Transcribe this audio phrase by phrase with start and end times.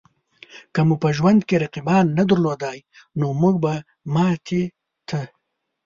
[0.73, 2.79] که مو په ژوند کې رقیبان نه درلودای؛
[3.19, 3.73] نو مونږ به
[4.13, 4.63] ماتې
[5.09, 5.21] ته